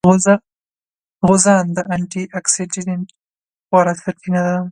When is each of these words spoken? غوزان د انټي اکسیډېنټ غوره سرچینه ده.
غوزان 1.27 1.65
د 1.77 1.79
انټي 1.93 2.23
اکسیډېنټ 2.39 3.07
غوره 3.69 3.93
سرچینه 4.03 4.41
ده. 4.47 4.55